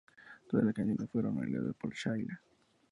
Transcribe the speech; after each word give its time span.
Todas 0.49 0.65
las 0.65 0.73
canciones 0.73 1.11
fueron 1.11 1.37
arregladas 1.37 1.75
por 1.75 1.93
Shaila. 1.93 2.41